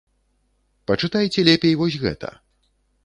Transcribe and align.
Пачытайце 0.91 1.39
лепей 1.49 1.77
вось 1.83 1.99
гэта. 2.05 2.29